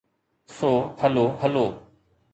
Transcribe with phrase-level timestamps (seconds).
[0.57, 0.71] سو
[1.01, 1.65] hello هلو.